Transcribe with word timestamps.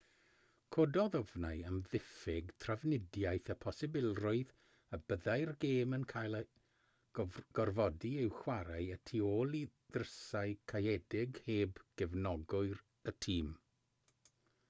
cododd 0.75 1.15
ofnau 1.17 1.59
am 1.71 1.75
ddiffyg 1.87 2.47
trafnidiaeth 2.63 3.51
y 3.53 3.55
posibilrwydd 3.65 4.55
y 4.97 4.99
byddai'r 5.13 5.51
gêm 5.65 5.93
yn 5.99 6.07
cael 6.13 6.39
ei 6.39 6.49
gorfodi 7.61 8.13
i'w 8.23 8.33
chwarae 8.39 8.81
y 8.97 8.99
tu 9.11 9.23
ôl 9.29 9.55
i 9.61 9.63
ddrysau 9.97 10.57
caeëdig 10.75 11.41
heb 11.53 11.85
gefnogwyr 12.03 12.83
y 13.13 13.17
tîm 13.29 13.57